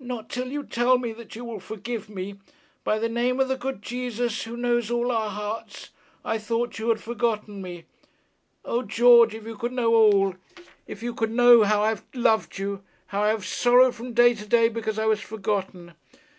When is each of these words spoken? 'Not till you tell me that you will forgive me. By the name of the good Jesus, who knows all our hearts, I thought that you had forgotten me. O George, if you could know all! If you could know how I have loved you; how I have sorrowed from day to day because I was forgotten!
'Not 0.00 0.30
till 0.30 0.48
you 0.50 0.64
tell 0.64 0.96
me 0.96 1.12
that 1.12 1.36
you 1.36 1.44
will 1.44 1.60
forgive 1.60 2.08
me. 2.08 2.36
By 2.82 2.98
the 2.98 3.10
name 3.10 3.38
of 3.38 3.48
the 3.48 3.58
good 3.58 3.82
Jesus, 3.82 4.44
who 4.44 4.56
knows 4.56 4.90
all 4.90 5.12
our 5.12 5.28
hearts, 5.28 5.90
I 6.24 6.38
thought 6.38 6.70
that 6.70 6.78
you 6.78 6.88
had 6.88 6.98
forgotten 7.02 7.60
me. 7.60 7.84
O 8.64 8.80
George, 8.80 9.34
if 9.34 9.44
you 9.44 9.54
could 9.54 9.72
know 9.72 9.92
all! 9.94 10.32
If 10.86 11.02
you 11.02 11.12
could 11.12 11.30
know 11.30 11.64
how 11.64 11.82
I 11.82 11.90
have 11.90 12.04
loved 12.14 12.56
you; 12.56 12.84
how 13.08 13.22
I 13.24 13.28
have 13.28 13.44
sorrowed 13.44 13.94
from 13.94 14.14
day 14.14 14.32
to 14.32 14.46
day 14.46 14.70
because 14.70 14.98
I 14.98 15.04
was 15.04 15.20
forgotten! 15.20 15.92